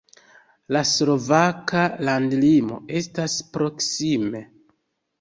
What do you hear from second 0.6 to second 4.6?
La slovaka landlimo estas proksime.